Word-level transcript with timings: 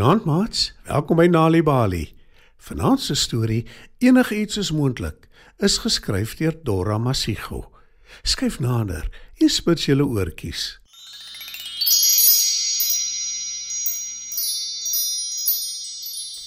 Goeienaand 0.00 0.24
maats, 0.24 0.60
welkom 0.88 1.18
by 1.20 1.26
Nali 1.28 1.58
Bali. 1.60 2.06
Vanaand 2.64 3.02
se 3.04 3.12
storie 3.20 3.66
Enigiets 4.00 4.56
is 4.56 4.70
moontlik 4.72 5.26
is 5.60 5.74
geskryf 5.82 6.38
deur 6.38 6.54
Dora 6.64 6.96
Masigo. 6.96 7.66
Skryf 8.24 8.56
nader, 8.64 9.04
hier 9.36 9.52
spits 9.52 9.84
julle 9.90 10.06
oortjies. 10.08 10.80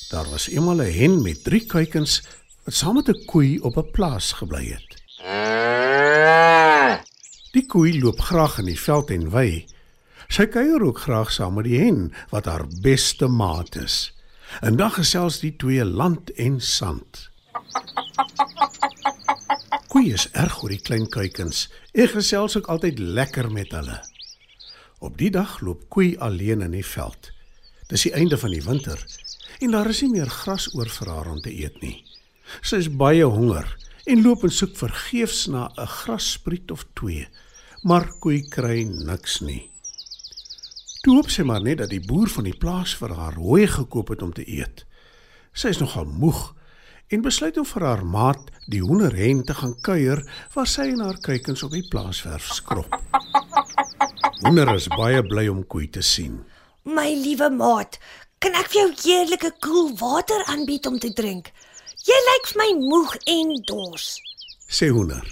Daar 0.10 0.26
was 0.34 0.50
eendag 0.50 0.90
'n 0.90 0.98
hen 0.98 1.22
met 1.22 1.44
3 1.44 1.66
kuikens 1.66 2.24
wat 2.66 2.74
saam 2.74 2.96
met 2.96 3.10
'n 3.10 3.26
koei 3.26 3.60
op 3.62 3.78
'n 3.78 3.92
plaas 3.92 4.34
gebly 4.34 4.66
het. 4.74 4.92
Die 7.54 7.66
koei 7.66 8.02
loop 8.02 8.20
graag 8.20 8.58
in 8.58 8.66
die 8.66 8.80
veld 8.80 9.10
en 9.12 9.30
wei. 9.30 9.68
Sy 10.28 10.46
kuier 10.48 10.84
ook 10.84 11.00
graag 11.06 11.32
saam 11.32 11.58
met 11.60 11.68
die 11.68 11.80
hen 11.80 12.14
wat 12.32 12.46
haar 12.46 12.66
beste 12.82 13.28
maat 13.28 13.76
is. 13.76 14.14
En 14.62 14.78
dan 14.78 14.92
gesels 14.92 15.40
die 15.40 15.56
twee 15.56 15.86
land 15.86 16.32
en 16.32 16.62
sand. 16.62 17.30
Koei 19.94 20.14
is 20.14 20.30
erg 20.32 20.64
oor 20.64 20.74
die 20.74 20.82
klein 20.82 21.06
kuikens. 21.10 21.68
Ek 21.94 22.16
gesels 22.16 22.58
ook 22.58 22.70
altyd 22.74 23.00
lekker 23.00 23.52
met 23.52 23.72
hulle. 23.72 24.00
Op 25.04 25.18
die 25.20 25.30
dag 25.34 25.60
loop 25.62 25.90
Koei 25.90 26.16
alleen 26.18 26.62
in 26.66 26.74
die 26.74 26.86
veld. 26.86 27.32
Dis 27.92 28.08
die 28.08 28.14
einde 28.18 28.38
van 28.42 28.54
die 28.56 28.64
winter 28.64 29.00
en 29.62 29.72
daar 29.72 29.90
is 29.92 30.02
nie 30.02 30.16
meer 30.16 30.32
gras 30.32 30.66
oor 30.76 30.90
vir 30.90 31.12
haar 31.14 31.30
om 31.32 31.42
te 31.44 31.52
eet 31.54 31.78
nie. 31.84 32.00
Sy 32.62 32.82
is 32.84 32.90
baie 32.90 33.26
honger 33.26 33.68
en 34.10 34.24
loop 34.26 34.44
en 34.48 34.52
soek 34.52 34.74
vergeefs 34.80 35.46
na 35.48 35.70
'n 35.78 35.88
grasspriet 35.88 36.72
of 36.72 36.86
twee, 36.94 37.28
maar 37.84 38.10
Koei 38.20 38.42
kry 38.50 38.84
niks 38.84 39.40
nie. 39.42 39.73
Toe 41.04 41.18
hoop 41.18 41.28
sy 41.34 41.44
maar 41.44 41.60
net 41.60 41.82
dat 41.82 41.90
die 41.92 42.00
boer 42.00 42.30
van 42.32 42.46
die 42.48 42.56
plaas 42.56 42.94
vir 42.96 43.12
haar 43.18 43.36
hooi 43.36 43.66
gekoop 43.68 44.14
het 44.14 44.22
om 44.24 44.30
te 44.32 44.44
eet. 44.48 44.86
Sy 45.52 45.74
is 45.74 45.82
nogal 45.82 46.06
moeg 46.08 46.54
en 47.12 47.26
besluit 47.26 47.58
om 47.60 47.66
vir 47.68 47.84
haar 47.84 48.04
maat, 48.08 48.46
die 48.72 48.80
hoenderhen, 48.80 49.42
te 49.44 49.52
gaan 49.58 49.74
kuier 49.84 50.22
waar 50.54 50.70
sy 50.72 50.86
en 50.94 51.02
haar 51.04 51.20
kuikens 51.26 51.66
op 51.68 51.76
die 51.76 51.84
plaaswerf 51.92 52.48
skrob. 52.56 52.96
Hoender 54.46 54.72
is 54.78 54.88
baie 54.96 55.20
bly 55.28 55.44
om 55.52 55.60
Koei 55.68 55.90
te 55.92 56.00
sien. 56.08 56.40
My 56.88 57.10
liewe 57.12 57.52
maat, 57.52 58.00
kan 58.40 58.56
ek 58.62 58.72
vir 58.72 58.80
jou 58.80 58.88
heerlike 59.04 59.52
koel 59.60 59.92
water 60.00 60.46
aanbied 60.56 60.88
om 60.88 60.96
te 61.04 61.12
drink? 61.12 61.52
Jy 62.08 62.22
lyk 62.30 62.50
vir 62.54 62.62
my 62.64 62.70
moeg 62.80 63.18
en 63.36 63.52
dors. 63.68 64.08
Sê 64.72 64.88
Hoender. 64.88 65.28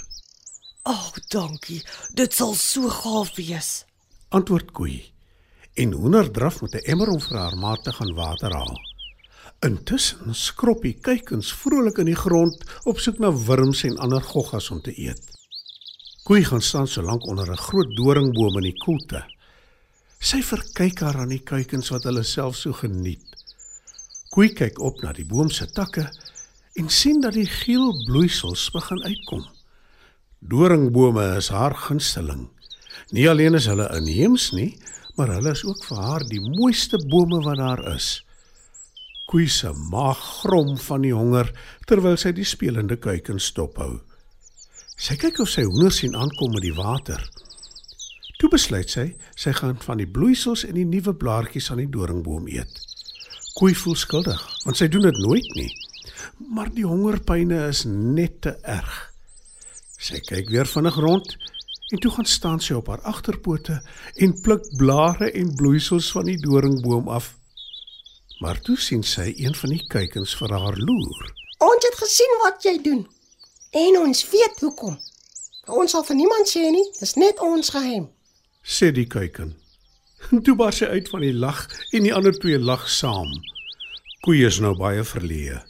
Ag, 0.83 0.99
oh, 1.15 1.23
dankie. 1.31 1.79
Dit 2.11 2.35
sal 2.35 2.57
so 2.59 2.91
gaaf 2.91 3.31
wees. 3.39 3.71
Antwoord 4.35 4.75
Koei. 4.75 4.99
En 5.73 5.91
Hoender 5.91 6.31
draf 6.31 6.61
met 6.61 6.73
'n 6.73 6.85
emmer 6.91 7.07
om 7.07 7.21
vir 7.21 7.37
haar 7.37 7.57
maat 7.57 7.83
te 7.83 7.93
gaan 7.93 8.13
water 8.13 8.53
haal. 8.53 8.79
Intussen 9.59 10.35
skrob 10.35 10.81
die 10.81 10.97
kuikens 11.01 11.53
vrolik 11.53 11.97
in 11.97 12.05
die 12.05 12.15
grond 12.15 12.63
op 12.83 12.99
soek 12.99 13.19
na 13.19 13.31
wurms 13.31 13.83
en 13.83 13.97
ander 13.97 14.21
goggas 14.21 14.69
om 14.69 14.81
te 14.81 14.99
eet. 14.99 15.21
Koei 16.23 16.43
gaan 16.43 16.61
staan 16.61 16.87
so 16.87 17.01
lank 17.01 17.27
onder 17.27 17.51
'n 17.51 17.57
groot 17.57 17.95
doringboom 17.95 18.57
in 18.57 18.63
die 18.63 18.77
koelte. 18.77 19.23
Sy 20.19 20.41
verkyk 20.41 20.99
haar 20.99 21.17
aan 21.17 21.29
die 21.29 21.43
kuikens 21.43 21.89
wat 21.89 22.03
hulle 22.03 22.23
self 22.23 22.55
so 22.55 22.73
geniet. 22.73 23.25
Koei 24.29 24.53
kyk 24.53 24.79
op 24.79 25.01
na 25.01 25.13
die 25.13 25.25
boom 25.25 25.49
se 25.49 25.71
takke 25.71 26.11
en 26.73 26.89
sien 26.89 27.21
dat 27.21 27.33
die 27.33 27.45
geel 27.45 28.05
bloeisels 28.05 28.71
begin 28.71 29.03
uitkom. 29.03 29.45
Doringbome 30.39 31.35
is 31.37 31.49
haar 31.49 31.75
gunsteling. 31.75 32.49
Nie 33.09 33.29
alleen 33.29 33.53
is 33.53 33.65
hulle 33.65 33.89
inheems 33.95 34.51
nie, 34.51 34.77
maar 35.15 35.33
hulle 35.35 35.51
is 35.51 35.63
ook 35.67 35.83
vir 35.87 35.97
haar 36.01 36.25
die 36.27 36.41
mooiste 36.41 36.99
bome 37.11 37.41
wat 37.45 37.59
daar 37.59 37.83
is. 37.95 38.21
Koei 39.31 39.47
se 39.47 39.71
maag 39.91 40.19
grom 40.41 40.77
van 40.77 41.05
die 41.05 41.13
honger 41.15 41.51
terwyl 41.87 42.17
sy 42.19 42.33
die 42.35 42.47
spelende 42.47 42.97
kuikens 42.99 43.51
stophou. 43.51 44.01
Sy 45.01 45.15
kyk 45.17 45.39
of 45.41 45.49
sy 45.49 45.63
hoender 45.65 45.93
sien 45.95 46.15
aankom 46.15 46.51
met 46.53 46.65
die 46.65 46.75
water. 46.77 47.21
Toe 48.41 48.49
besluit 48.51 48.89
sy 48.89 49.11
sy 49.37 49.53
gaan 49.57 49.77
van 49.85 50.01
die 50.01 50.09
bloeisels 50.09 50.65
en 50.67 50.75
die 50.77 50.87
nuwe 50.87 51.13
blaartjies 51.17 51.71
aan 51.71 51.83
die 51.83 51.91
doringboom 51.93 52.49
eet. 52.51 52.81
Koei 53.57 53.73
voel 53.77 53.97
skuldig 53.99 54.41
want 54.65 54.79
sy 54.79 54.89
doen 54.91 55.07
dit 55.07 55.23
nooit 55.23 55.55
nie. 55.57 55.69
Maar 56.51 56.71
die 56.73 56.87
hongerpyne 56.87 57.67
is 57.69 57.85
net 57.87 58.41
te 58.45 58.55
erg. 58.67 58.93
Sy 60.01 60.19
kyk 60.25 60.49
weer 60.49 60.69
vinnig 60.69 60.97
rond 60.97 61.35
en 61.91 61.99
toe 61.99 62.11
gaan 62.11 62.25
staan 62.25 62.59
sy 62.63 62.73
op 62.73 62.87
haar 62.87 63.01
agterpote 63.01 63.81
en 64.15 64.33
pluk 64.41 64.67
blare 64.77 65.31
en 65.31 65.55
bloeisels 65.55 66.11
van 66.15 66.25
die 66.31 66.39
doringboom 66.39 67.07
af. 67.07 67.33
Maar 68.39 68.61
toe 68.61 68.77
sien 68.79 69.03
sy 69.03 69.33
een 69.35 69.55
van 69.55 69.75
die 69.75 69.83
kuikens 69.87 70.33
vir 70.39 70.53
haar 70.55 70.77
loer. 70.79 71.33
Ons 71.61 71.85
het 71.85 71.97
gesien 71.99 72.37
wat 72.43 72.63
jy 72.65 72.77
doen. 72.81 73.03
En 73.71 73.97
ons 74.01 74.23
weet 74.31 74.63
hoekom. 74.65 74.97
Ons 75.67 75.93
sal 75.93 76.03
vir 76.07 76.17
niemand 76.17 76.49
sê 76.49 76.63
nie, 76.73 76.87
dis 76.99 77.13
net 77.21 77.39
ons 77.39 77.69
geheim. 77.69 78.09
sê 78.63 78.91
die 78.93 79.07
kuiken. 79.07 79.55
Toe 80.45 80.55
bars 80.55 80.81
sy 80.81 80.85
uit 80.85 81.09
van 81.09 81.23
die 81.25 81.33
lag 81.33 81.65
en 81.91 82.05
die 82.05 82.13
ander 82.13 82.35
twee 82.37 82.59
lag 82.59 82.87
saam. 82.89 83.29
Koei 84.25 84.43
is 84.45 84.59
nou 84.61 84.75
baie 84.77 85.03
verleë. 85.03 85.61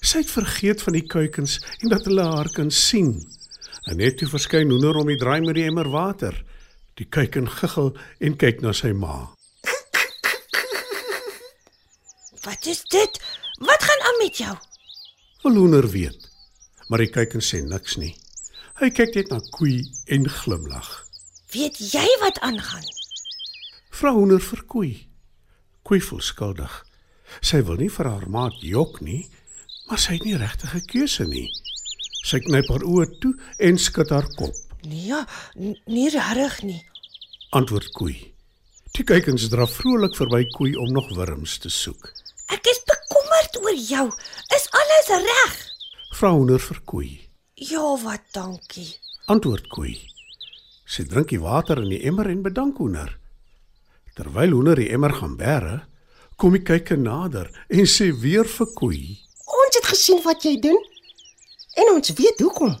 Sy 0.00 0.22
het 0.22 0.30
vergeet 0.30 0.82
van 0.82 0.94
die 0.96 1.06
kuikens 1.06 1.58
en 1.80 1.90
dat 1.92 2.06
hulle 2.08 2.24
haar 2.24 2.50
kan 2.54 2.70
sien. 2.70 3.16
En 3.90 3.98
net 3.98 4.20
toe 4.20 4.28
verskyn 4.30 4.70
hoender 4.70 4.94
om 5.00 5.08
die 5.10 5.18
draai 5.18 5.40
met 5.42 5.56
die 5.58 5.66
emmer 5.66 5.88
water. 5.90 6.36
Die 6.94 7.08
kuiken 7.10 7.48
giggel 7.50 7.88
en 8.22 8.36
kyk 8.38 8.60
na 8.62 8.70
sy 8.76 8.92
ma. 8.94 9.32
Wat 12.44 12.66
is 12.70 12.84
dit? 12.92 13.18
Wat 13.58 13.82
gaan 13.82 14.04
aan 14.08 14.18
met 14.22 14.38
jou? 14.38 14.52
Wil 15.42 15.58
hoender 15.58 15.88
weet, 15.90 16.28
maar 16.88 17.02
die 17.02 17.10
kuiken 17.10 17.42
sê 17.42 17.64
niks 17.66 17.96
nie. 17.98 18.12
Hy 18.78 18.92
kyk 18.94 19.16
net 19.18 19.32
na 19.34 19.40
Koei 19.56 19.82
en 20.06 20.28
glimlag. 20.38 20.90
Weet 21.50 21.80
jy 21.90 22.06
wat 22.22 22.38
aangaan? 22.46 22.86
Vra 23.90 24.12
hoender 24.14 24.40
vir 24.44 24.62
Koei. 24.70 24.92
Koei 25.82 25.98
voel 26.04 26.22
skuldig. 26.22 26.78
Sy 27.42 27.64
wil 27.66 27.82
nie 27.82 27.90
vir 27.90 28.06
haar 28.06 28.28
maat 28.30 28.62
jok 28.62 29.00
nie, 29.02 29.24
maar 29.90 29.98
sy 29.98 30.14
het 30.20 30.24
nie 30.24 30.38
regtig 30.38 30.74
'n 30.74 30.86
keuse 30.86 31.26
nie. 31.26 31.48
Sy 32.24 32.40
knyp 32.44 32.68
haar 32.68 32.84
oë 32.84 33.06
toe 33.22 33.32
en 33.58 33.78
skud 33.80 34.10
haar 34.12 34.26
kop. 34.36 34.54
Nee, 34.84 35.20
n- 35.58 35.76
nie 35.86 36.08
regtig 36.12 36.62
nie. 36.68 36.80
Antwoord 37.56 37.90
Koei. 37.96 38.16
Die 38.96 39.04
kuikens 39.06 39.48
draf 39.52 39.72
vrolik 39.80 40.16
verby 40.18 40.44
Koei 40.54 40.74
om 40.76 40.92
nog 40.92 41.08
wurms 41.16 41.58
te 41.62 41.70
soek. 41.70 42.10
Ek 42.50 42.66
is 42.66 42.80
bekommerd 42.88 43.56
oor 43.62 43.76
jou. 43.78 44.06
Is 44.56 44.66
alles 44.74 45.10
reg? 45.24 45.56
Vra 46.18 46.32
hoender 46.34 46.60
vir 46.60 46.80
Koei. 46.84 47.10
Ja, 47.60 47.84
wat 48.04 48.24
dankie. 48.34 48.88
Antwoord 49.30 49.68
Koei. 49.72 49.94
Sy 50.90 51.04
drink 51.06 51.30
die 51.30 51.38
water 51.40 51.78
in 51.82 51.90
die 51.92 52.02
emmer 52.08 52.26
en 52.32 52.42
bedank 52.42 52.80
hoender. 52.82 53.12
Terwyl 54.18 54.50
hoender 54.56 54.76
die 54.80 54.90
emmer 54.92 55.12
gaan 55.14 55.36
bære, 55.38 55.76
kom 56.36 56.56
die 56.56 56.64
kuiken 56.66 57.04
nader 57.06 57.50
en 57.70 57.86
sê 57.86 58.10
weer 58.16 58.48
vir 58.48 58.70
Koei. 58.76 59.02
Ons 59.60 59.78
het 59.78 59.86
gesien 59.92 60.18
wat 60.24 60.42
jy 60.44 60.56
doen. 60.62 60.80
En 61.74 61.92
ons 61.94 62.12
weet 62.18 62.40
hoekom. 62.40 62.78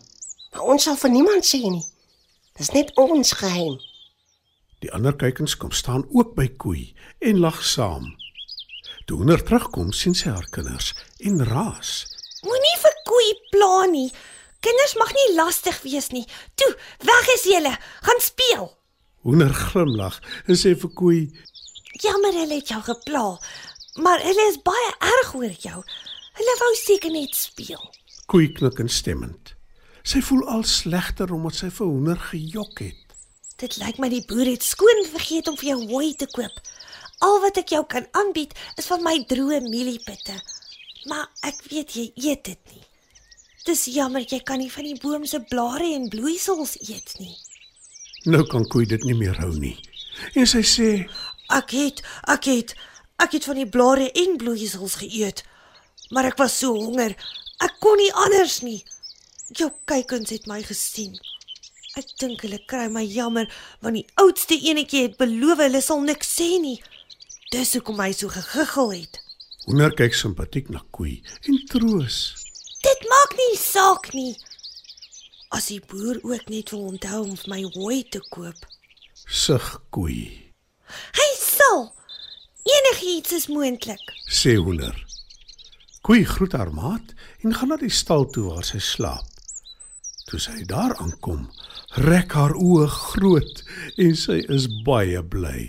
Maar 0.52 0.72
ons 0.74 0.82
sal 0.82 0.96
vir 0.96 1.10
niemand 1.10 1.46
sê 1.46 1.60
nie. 1.62 1.84
Dis 2.58 2.72
net 2.74 2.90
ons 2.98 3.32
geheim. 3.32 3.78
Die 4.80 4.90
ander 4.96 5.14
kuikens 5.16 5.56
kom 5.60 5.72
staan 5.76 6.06
ook 6.10 6.34
by 6.34 6.48
Koei 6.56 6.94
en 7.18 7.40
lag 7.44 7.60
saam. 7.64 8.10
Toe 9.06 9.18
hoender 9.20 9.42
terugkom, 9.44 9.92
sien 9.92 10.14
sy 10.14 10.30
haar 10.32 10.48
kinders 10.54 10.94
en 11.26 11.42
raas. 11.44 12.04
Moenie 12.46 12.76
vir 12.80 12.94
koei 13.08 13.30
pla 13.52 13.86
nie. 13.90 14.08
Kinders 14.64 14.94
mag 15.00 15.12
nie 15.16 15.28
lastig 15.36 15.80
wees 15.84 16.10
nie. 16.14 16.26
Toe, 16.56 16.70
weg 17.08 17.32
is 17.34 17.46
julle. 17.48 17.72
Gaan 18.06 18.22
speel. 18.24 18.68
Hoender 19.24 19.52
glimlag 19.52 20.20
en 20.46 20.56
sê 20.56 20.72
vir 20.78 20.92
Koei: 20.96 21.20
Jammer 22.00 22.32
hulle 22.32 22.60
het 22.60 22.72
jou 22.72 22.80
gepla, 22.86 23.24
maar 24.00 24.22
hulle 24.24 24.46
is 24.48 24.60
baie 24.64 24.92
erg 25.12 25.34
oor 25.36 25.56
jou. 25.64 25.82
Hulle 26.38 26.54
wou 26.62 26.70
seker 26.80 27.12
net 27.12 27.36
speel. 27.36 27.82
Koei 28.30 28.52
knik 28.54 28.78
instemmend. 28.78 29.56
Sy 30.06 30.20
voel 30.22 30.44
al 30.54 30.62
slegter 30.62 31.32
omdat 31.34 31.56
sy 31.58 31.68
vir 31.74 31.88
hoender 31.90 32.20
gejok 32.28 32.82
het. 32.84 33.16
Dit 33.58 33.74
lyk 33.82 33.98
my 33.98 34.06
die 34.12 34.22
boer 34.28 34.46
het 34.46 34.62
skoon 34.62 35.02
vergeet 35.10 35.50
om 35.50 35.56
vir 35.58 35.72
jou 35.72 35.80
hooi 35.90 36.12
te 36.14 36.28
koop. 36.30 36.60
Al 37.26 37.40
wat 37.42 37.58
ek 37.58 37.74
jou 37.74 37.82
kan 37.90 38.06
aanbied 38.20 38.54
is 38.78 38.86
van 38.86 39.02
my 39.02 39.16
droë 39.32 39.58
mieliepitte. 39.66 40.36
Maar 41.10 41.26
ek 41.50 41.58
weet 41.72 41.96
jy 41.98 42.06
eet 42.22 42.44
dit 42.46 42.70
nie. 42.70 42.86
Dis 43.66 43.84
jammer 43.90 44.22
jy 44.22 44.38
kan 44.46 44.62
nie 44.62 44.70
van 44.70 44.86
die 44.86 44.96
boom 45.02 45.26
se 45.26 45.42
blare 45.50 45.90
en 45.96 46.06
bloeisels 46.12 46.76
eet 46.86 47.16
nie. 47.18 47.34
Nou 48.30 48.44
kan 48.46 48.62
Koei 48.70 48.86
dit 48.86 49.10
nie 49.10 49.18
meer 49.18 49.42
hou 49.42 49.50
nie. 49.58 49.74
En 50.38 50.46
sy 50.46 50.62
sê: 50.62 50.88
Ek 51.50 51.74
het, 51.74 52.06
ek 52.30 52.46
het, 52.46 52.78
ek 53.18 53.40
het 53.40 53.50
van 53.50 53.58
die 53.58 53.68
blare 53.68 54.06
en 54.22 54.38
bloeisels 54.38 55.00
geëet. 55.02 55.42
Maar 56.14 56.30
ek 56.30 56.38
was 56.38 56.62
so 56.62 56.78
honger. 56.78 57.18
Ek 57.64 57.76
kon 57.82 57.96
nie 58.00 58.12
anders 58.24 58.60
nie. 58.62 58.80
Jou 59.56 59.70
kuikens 59.90 60.30
het 60.30 60.46
my 60.48 60.60
gesien. 60.62 61.16
Ek 61.98 62.06
dink 62.20 62.44
hulle 62.46 62.58
kry 62.70 62.86
my 62.88 63.02
jammer 63.04 63.48
want 63.82 63.98
die 63.98 64.06
oudste 64.22 64.54
enetjie 64.70 65.08
het 65.08 65.16
beloof 65.18 65.58
hulle 65.64 65.80
sal 65.82 66.00
niks 66.06 66.30
sê 66.38 66.50
nie. 66.62 66.78
Dis 67.50 67.72
hoekom 67.74 67.98
hy 68.00 68.12
so 68.14 68.30
gegiggel 68.30 68.92
het. 68.94 69.18
Hoender 69.66 69.92
kyk 69.98 70.14
simpatiek 70.14 70.70
na 70.70 70.80
Koei 70.94 71.18
en 71.50 71.58
troos. 71.72 72.20
Dit 72.84 73.02
maak 73.10 73.34
nie 73.36 73.56
saak 73.60 74.12
nie. 74.14 74.36
As 75.50 75.66
die 75.66 75.80
boer 75.82 76.20
ook 76.22 76.46
net 76.48 76.70
wil 76.70 76.86
onthou 76.92 77.24
om 77.26 77.34
vir 77.36 77.50
my 77.50 77.62
hooi 77.74 78.04
te 78.08 78.22
koop. 78.30 78.56
Sug 79.26 79.80
Koei, 79.90 80.30
Hy 81.14 81.28
sal. 81.38 81.90
Enigiets 82.66 83.32
is 83.32 83.46
moontlik. 83.50 84.00
sê 84.30 84.56
Hoender. 84.56 84.94
Koei 86.00 86.24
groet 86.24 86.54
haar 86.56 86.72
maat 86.72 87.12
en 87.44 87.54
gaan 87.54 87.68
na 87.68 87.76
die 87.76 87.92
stal 87.92 88.24
toe 88.32 88.46
waar 88.48 88.64
sy 88.64 88.80
slaap. 88.80 89.26
Toe 90.30 90.38
sy 90.40 90.62
daar 90.68 90.94
aankom, 91.02 91.44
rek 92.06 92.32
haar 92.38 92.54
oë 92.56 92.86
groot 92.88 93.62
en 94.00 94.16
sy 94.16 94.38
is 94.48 94.68
baie 94.86 95.20
bly. 95.20 95.68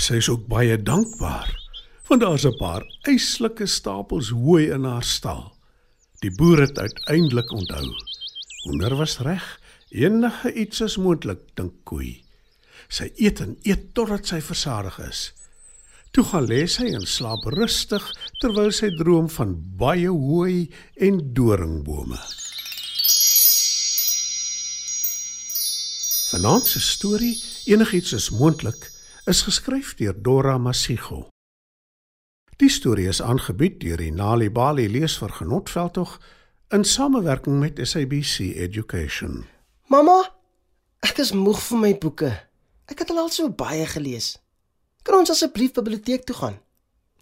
Sy 0.00 0.18
is 0.18 0.30
ook 0.32 0.48
baie 0.50 0.78
dankbaar 0.80 1.56
want 2.10 2.24
daar's 2.24 2.44
'n 2.46 2.58
paar 2.58 2.82
eislike 3.06 3.66
stapels 3.66 4.30
hooi 4.34 4.70
in 4.74 4.84
haar 4.84 5.04
stal. 5.04 5.54
Die 6.20 6.30
boer 6.34 6.60
het 6.60 6.78
uiteindelik 6.78 7.52
onthou. 7.52 7.86
Hoender 8.64 8.96
was 8.96 9.18
reg. 9.18 9.60
Enige 9.90 10.52
iets 10.52 10.80
is 10.80 10.96
moontlik, 10.96 11.38
dink 11.54 11.72
Koei. 11.84 12.24
Sy 12.88 13.12
eet 13.16 13.40
en 13.40 13.56
eet 13.62 13.94
totdat 13.94 14.26
sy 14.26 14.40
versadig 14.40 14.98
is. 14.98 15.32
Toe 16.10 16.24
gaan 16.26 16.48
lê 16.50 16.64
sy 16.66 16.88
en 16.90 17.04
slaap 17.06 17.44
rustig 17.54 18.06
terwyl 18.42 18.72
sy 18.74 18.88
droom 18.98 19.28
van 19.30 19.52
baie 19.78 20.10
hooi 20.10 20.66
en 20.98 21.20
doringbome. 21.36 22.18
Vanaand 26.30 26.66
se 26.66 26.82
storie, 26.82 27.36
enigiets 27.70 28.16
is 28.18 28.28
moontlik, 28.34 28.88
is 29.30 29.44
geskryf 29.46 29.94
deur 29.98 30.18
Dora 30.18 30.58
Masigo. 30.58 31.28
Die 32.58 32.70
storie 32.70 33.06
is 33.10 33.22
aangebied 33.22 33.78
deur 33.82 34.02
die 34.02 34.10
Nali 34.10 34.50
Bali 34.50 34.90
leesvergenotveldtog 34.90 36.18
in 36.74 36.84
samewerking 36.84 37.62
met 37.62 37.78
SABC 37.82 38.50
Education. 38.66 39.44
Mamma, 39.86 40.20
ek 41.06 41.22
is 41.22 41.32
moeg 41.38 41.62
van 41.70 41.86
my 41.86 41.96
boeke. 42.02 42.34
Ek 42.90 42.98
het 42.98 43.10
al 43.14 43.30
so 43.30 43.50
baie 43.54 43.86
gelees. 43.86 44.34
Kan 45.02 45.22
ons 45.22 45.32
asseblief 45.32 45.72
biblioteek 45.76 46.26
toe 46.28 46.36
gaan? 46.36 46.58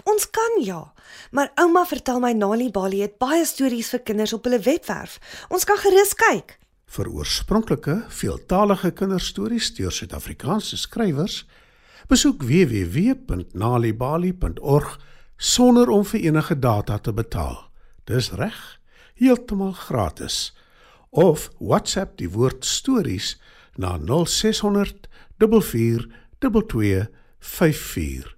Ons 0.08 0.30
kan 0.30 0.62
ja, 0.64 0.92
maar 1.30 1.52
ouma 1.60 1.84
vertel 1.86 2.20
my 2.22 2.32
Nali 2.32 2.70
Bali 2.72 3.02
het 3.04 3.18
baie 3.20 3.44
stories 3.46 3.90
vir 3.92 4.00
kinders 4.06 4.32
op 4.32 4.44
hulle 4.48 4.60
webwerf. 4.64 5.18
Ons 5.52 5.64
kan 5.68 5.76
gerus 5.82 6.14
kyk. 6.18 6.58
Vir 6.88 7.08
oorspronklike, 7.12 8.08
veeltalige 8.08 8.90
kinderstories 8.96 9.68
deur 9.76 9.92
Suid-Afrikaanse 9.92 10.76
skrywers, 10.80 11.44
besoek 12.08 12.40
www.nalibali.org 12.48 14.98
sonder 15.36 15.92
om 15.92 16.04
vir 16.08 16.20
enige 16.30 16.56
data 16.58 16.98
te 16.98 17.12
betaal. 17.12 17.68
Dis 18.08 18.32
reg, 18.40 18.80
heeltemal 19.20 19.76
gratis. 19.76 20.56
Of 21.10 21.50
WhatsApp 21.60 22.16
die 22.16 22.30
woord 22.32 22.64
stories 22.64 23.36
na 23.76 23.98
0600 24.00 25.08
44 25.38 26.08
22 26.40 27.17
54. 27.38 28.36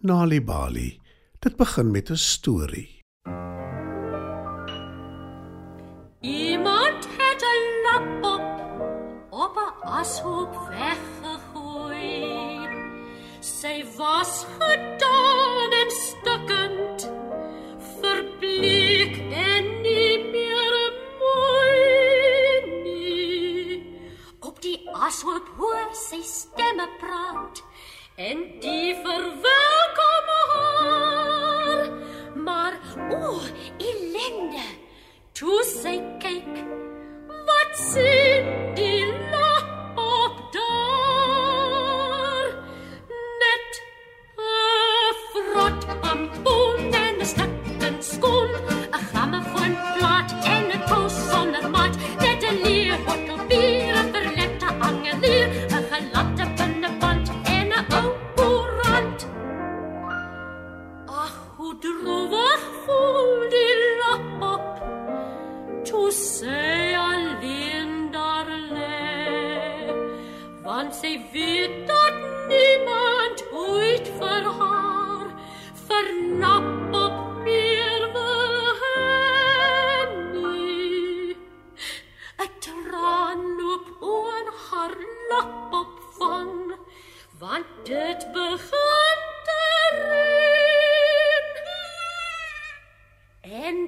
Nalibali. 0.00 1.00
Dit 1.38 1.56
begin 1.56 1.90
met 1.90 2.10
'n 2.10 2.16
storie. 2.16 3.02
Iemand 6.20 7.08
het 7.18 7.42
'n 7.42 7.62
lap 7.84 8.24
op 8.34 8.46
op 9.30 9.56
'n 9.56 9.86
ashoop 9.86 10.54
weggegooi. 10.68 12.14
Sy 13.40 13.84
was 13.96 14.46
gedaan 14.58 15.72
en 15.72 15.90
stukkend, 15.90 17.03
en 28.30 28.38
die 28.60 28.94
verwelkom 29.04 30.28
haar. 30.52 31.88
Maar 32.46 32.74
o, 33.10 33.40
ellende. 33.90 34.66
Toe 35.32 35.60
sy 35.68 35.96
kyk, 36.22 36.54
wat 37.48 37.72
sien 37.90 38.48
die 38.78 38.93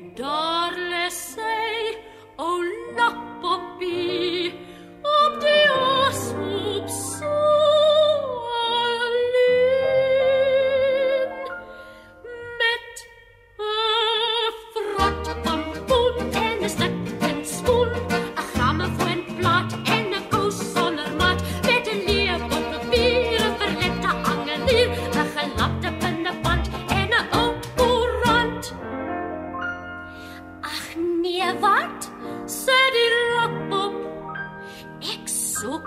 En 0.07 0.56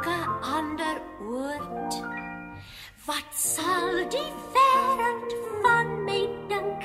'n 0.07 0.43
ander 0.57 0.97
oord. 1.19 1.93
Wat 3.05 3.29
sal 3.31 3.91
die 4.15 4.31
wêreld 4.53 5.31
van 5.61 5.87
my 6.05 6.21
dink? 6.51 6.81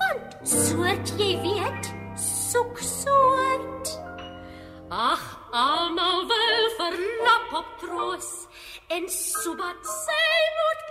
Want 0.00 0.30
soort 0.42 1.06
jy 1.20 1.32
weet, 1.46 1.84
soek 2.50 2.78
soort. 2.78 3.86
Ag, 4.88 5.24
almal 5.50 6.26
wil 6.32 6.64
vir 6.78 6.94
lapop 7.26 7.68
troos 7.82 8.30
en 8.96 9.08
sobat 9.08 9.80
sy 9.86 10.30
moet 10.58 10.89